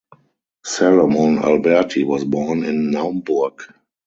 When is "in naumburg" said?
2.63-3.61